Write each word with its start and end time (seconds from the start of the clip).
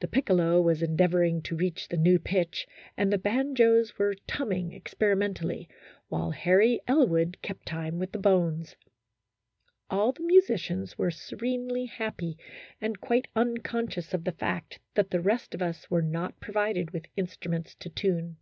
The 0.00 0.06
piccolo 0.06 0.60
was 0.60 0.82
endeav 0.82 1.12
oring 1.14 1.42
to 1.44 1.56
reach 1.56 1.88
the 1.88 1.96
new 1.96 2.18
pitch, 2.18 2.66
and 2.94 3.10
the 3.10 3.16
banjos 3.16 3.96
were 3.96 4.14
tumming 4.26 4.70
experimentally, 4.74 5.66
while 6.10 6.30
Harry 6.32 6.78
Elwood 6.86 7.38
kept 7.40 7.64
time 7.68 7.98
with 7.98 8.12
the 8.12 8.18
bones. 8.18 8.76
All 9.88 10.12
the 10.12 10.24
musicians 10.24 10.98
were 10.98 11.10
se 11.10 11.36
renely 11.36 11.88
happy 11.88 12.36
and 12.82 13.00
quite 13.00 13.28
unconscious 13.34 14.12
of 14.12 14.24
the 14.24 14.32
fact 14.32 14.78
that 14.92 15.08
the 15.10 15.22
rest 15.22 15.54
of 15.54 15.62
us 15.62 15.90
were 15.90 16.02
not 16.02 16.38
provided 16.38 16.90
with 16.90 17.06
instruments 17.16 17.74
to 17.76 17.88
tune. 17.88 18.36